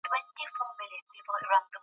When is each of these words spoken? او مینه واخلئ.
او 0.59 0.65
مینه 0.77 0.97
واخلئ. 1.27 1.77